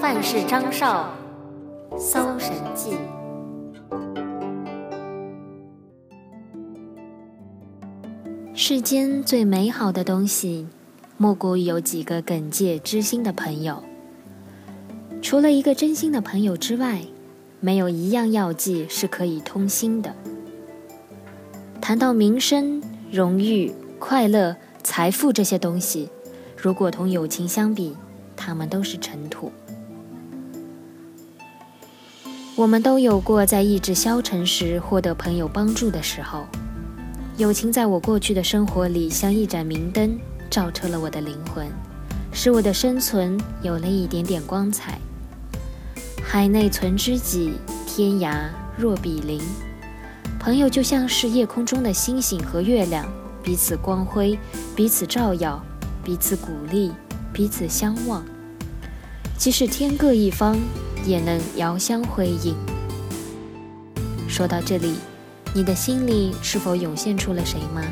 [0.00, 1.12] 范氏张少
[1.98, 2.92] 搜神记。
[8.54, 10.66] 世间最美好的东西，
[11.18, 13.84] 莫过于有几个耿介知心的朋友。
[15.20, 17.02] 除了一个真心的朋友之外，
[17.60, 20.14] 没有一样药剂是可以通心的。
[21.78, 22.82] 谈到名声、
[23.12, 26.08] 荣誉、快乐、财富这些东西，
[26.56, 27.94] 如果同友情相比，
[28.34, 29.52] 他们都是尘土。
[32.60, 36.44] 我们都有过在意志消沉时获得朋友帮助的时候，
[37.38, 40.18] 友情在我过去的生活里像一盏明灯，
[40.50, 41.66] 照彻了我的灵魂，
[42.34, 44.98] 使我的生存有了一点点光彩。
[46.22, 47.54] 海内存知己，
[47.86, 48.34] 天涯
[48.76, 49.40] 若比邻。
[50.38, 53.10] 朋友就像是夜空中的星星和月亮，
[53.42, 54.38] 彼此光辉，
[54.76, 55.64] 彼此照耀，
[56.04, 56.92] 彼此鼓励，
[57.32, 58.22] 彼此相望。
[59.38, 60.58] 即使天各一方，
[61.04, 62.54] 也能遥相辉映。
[64.28, 64.94] 说到这里，
[65.54, 67.82] 你的心里是否涌现出了谁吗？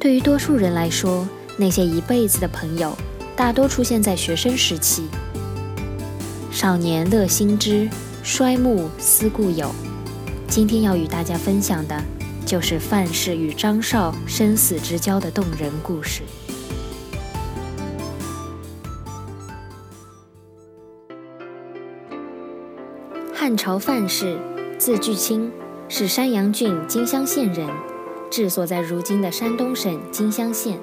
[0.00, 2.96] 对于多数人来说，那些一辈子的朋友，
[3.36, 5.08] 大多出现在学生时期。
[6.50, 7.88] 少年乐新知，
[8.22, 9.70] 衰暮思故友。
[10.48, 12.02] 今天要与大家分享的，
[12.46, 16.22] 就是范氏与张绍生死之交的动人故事。
[23.48, 24.36] 汉朝范氏，
[24.76, 25.50] 字巨卿，
[25.88, 27.66] 是山阳郡金乡县人，
[28.30, 30.78] 治所在如今的山东省金乡县。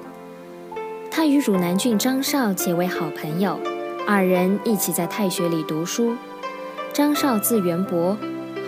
[1.08, 3.56] 他与汝南郡张绍结为好朋友，
[4.04, 6.16] 二人一起在太学里读书。
[6.92, 8.18] 张绍字元伯，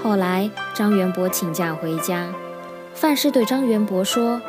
[0.01, 2.33] 后来张元伯请假回家，
[2.95, 4.41] 范氏对张元伯说：“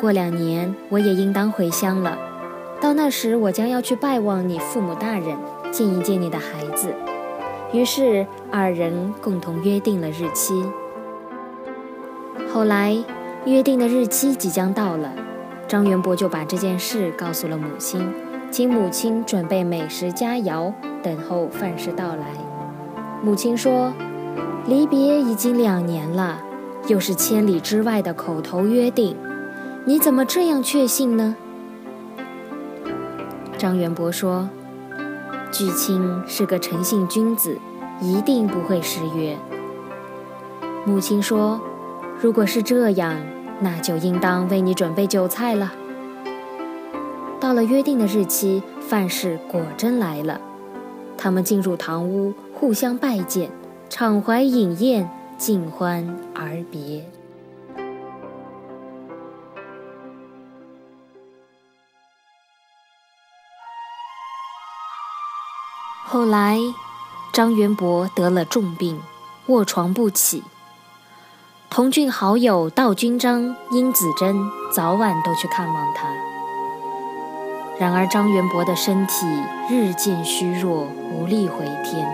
[0.00, 2.16] 过两年我也应当回乡了，
[2.80, 5.36] 到那时我将要去拜望你父母大人，
[5.70, 6.88] 见一见你的孩子。”
[7.72, 10.64] 于是二人共同约定了日期。
[12.52, 12.96] 后来
[13.44, 15.12] 约定的日期即将到了，
[15.68, 18.12] 张元伯就把这件事告诉了母亲，
[18.50, 22.26] 请母亲准备美食佳肴，等候范氏到来。
[23.22, 23.92] 母亲说
[24.66, 26.42] ：“离别已经两年了，
[26.88, 29.16] 又是千里之外的口头约定，
[29.84, 31.36] 你怎么这样确信呢？”
[33.56, 34.48] 张元伯说。
[35.50, 37.58] 巨卿是个诚信君子，
[38.00, 39.36] 一定不会失约。
[40.84, 41.60] 母亲说
[42.20, 43.16] ：“如果是这样，
[43.60, 45.72] 那就应当为你准备酒菜了。”
[47.40, 50.40] 到了约定的日期，范氏果真来了。
[51.18, 53.50] 他们进入堂屋，互相拜见，
[53.88, 57.04] 畅怀饮宴，尽欢而别。
[66.12, 66.58] 后来，
[67.32, 69.00] 张元伯得了重病，
[69.46, 70.42] 卧床不起。
[71.70, 74.34] 同郡好友道君章、殷子珍
[74.72, 76.08] 早晚都去看望他。
[77.78, 79.24] 然而，张元伯的身体
[79.70, 82.04] 日渐虚弱，无力回天。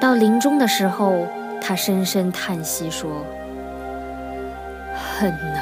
[0.00, 1.26] 到临终的时候，
[1.60, 3.10] 他深深叹息说
[5.18, 5.60] ：“恨呐，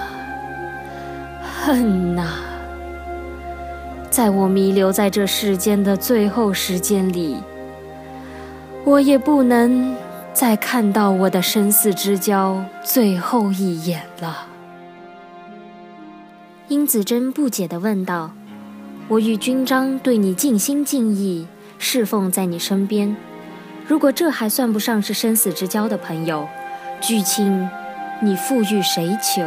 [1.65, 2.34] 恨呐！”
[4.10, 7.37] 在我弥留在这世间的最后时间里，
[8.84, 9.94] 我也不能
[10.34, 14.48] 再看到我的生死之交最后一眼了。
[16.66, 18.32] 殷子珍不解地问道
[19.06, 21.47] ：“我与君章对你尽心尽意，
[21.78, 23.16] 侍奉在你身边，
[23.87, 26.48] 如果这还算不上是生死之交的朋友，
[27.00, 27.69] 巨卿，
[28.21, 29.41] 你复与谁求？”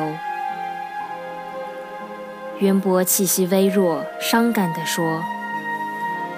[2.60, 5.22] 袁博气息微弱，伤感地说：“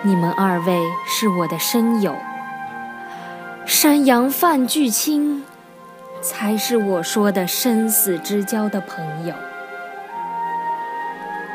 [0.02, 2.16] 你们二位是我的生友，
[3.66, 5.44] 山羊范巨卿
[6.22, 9.36] 才是我说的生死之交的朋友。”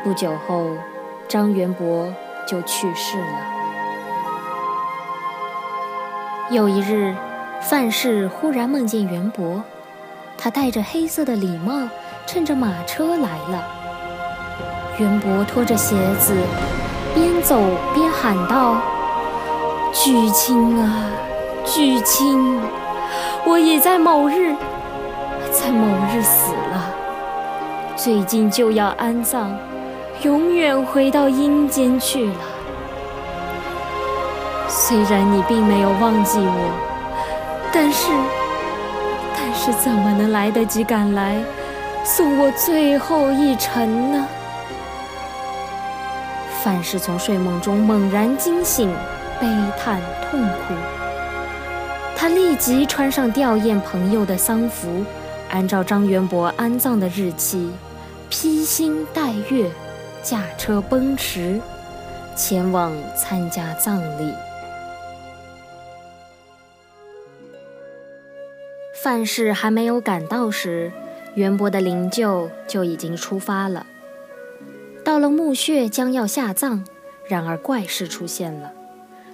[0.05, 0.69] 不久后，
[1.27, 2.13] 张元博
[2.47, 3.39] 就去世了。
[6.51, 7.15] 有一日，
[7.61, 9.63] 范氏忽然梦见元博，
[10.37, 11.89] 他戴着黑色的礼帽，
[12.27, 13.80] 乘着马车来了。
[14.97, 16.35] 元伯拖着鞋子，
[17.15, 17.59] 边走
[17.93, 18.75] 边喊道
[19.93, 21.05] ：“巨卿啊，
[21.65, 22.59] 巨卿，
[23.45, 24.53] 我已在某日，
[25.49, 26.93] 在某日死了，
[27.95, 29.47] 最近就要安葬，
[30.23, 32.35] 永远回到阴间去了。
[34.67, 36.71] 虽然你并没有忘记我，
[37.71, 38.11] 但是，
[39.35, 41.37] 但是怎么能来得及赶来，
[42.03, 44.27] 送我最后一程呢？”
[46.63, 48.87] 范氏从睡梦中猛然惊醒，
[49.39, 49.47] 悲
[49.79, 49.99] 叹
[50.29, 50.75] 痛哭。
[52.15, 55.03] 他立即穿上吊唁朋友的丧服，
[55.49, 57.71] 按照张元伯安葬的日期，
[58.29, 59.71] 披星戴月，
[60.21, 61.59] 驾车奔驰，
[62.35, 64.31] 前往参加葬礼。
[69.01, 70.91] 范氏还没有赶到时，
[71.33, 73.83] 元伯的灵柩就已经出发了。
[75.03, 76.85] 到了墓穴，将要下葬，
[77.27, 78.71] 然而怪事出现了，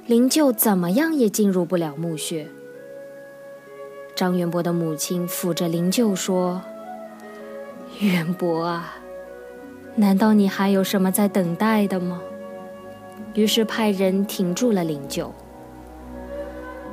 [0.05, 2.47] 灵柩怎么样也进入不了墓穴。
[4.15, 6.61] 张元伯的母亲抚着灵柩说
[7.99, 8.95] ：“元伯啊，
[9.95, 12.21] 难道你还有什么在等待的吗？”
[13.35, 15.29] 于是派人停住了灵柩。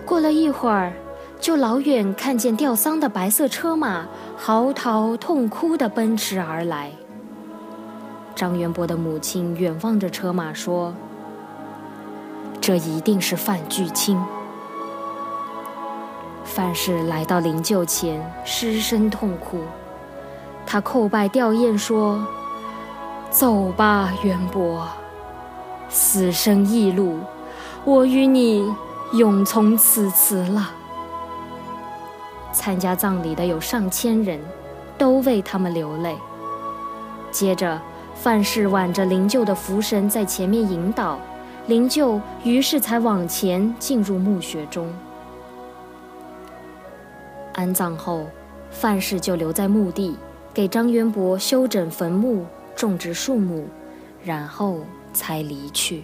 [0.05, 0.93] 过了一会儿。
[1.41, 6.91] 就老远看见吊丧的白色车马嚎啕痛哭地奔驰而来。
[8.35, 10.93] 张元伯的母亲远望着车马说
[12.61, 14.21] ：“这一定是范巨卿。”
[16.45, 19.61] 范氏来到灵柩前，失声痛哭。
[20.67, 22.27] 他叩拜吊唁说
[23.31, 24.89] ：“走吧，元伯，
[25.89, 27.21] 死生异路，
[27.85, 28.73] 我与你
[29.13, 30.71] 永从此辞了。”
[32.53, 34.41] 参加葬礼的有上千人，
[34.97, 36.17] 都为他们流泪。
[37.31, 37.81] 接着，
[38.15, 41.19] 范氏挽着灵柩的扶神在前面引导，
[41.67, 44.89] 灵柩于是才往前进入墓穴中。
[47.53, 48.27] 安葬后，
[48.71, 50.17] 范氏就留在墓地，
[50.55, 53.67] 给张元伯修整坟墓、种植树木，
[54.25, 54.81] 然后
[55.13, 56.03] 才离去。